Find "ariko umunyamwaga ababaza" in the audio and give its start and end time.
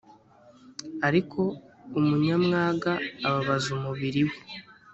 1.07-3.67